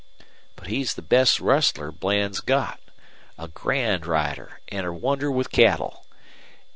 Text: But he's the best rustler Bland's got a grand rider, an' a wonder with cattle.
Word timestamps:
But 0.55 0.65
he's 0.65 0.95
the 0.95 1.03
best 1.03 1.39
rustler 1.39 1.91
Bland's 1.91 2.39
got 2.41 2.79
a 3.37 3.47
grand 3.47 4.07
rider, 4.07 4.59
an' 4.69 4.83
a 4.83 4.91
wonder 4.91 5.29
with 5.29 5.51
cattle. 5.51 6.07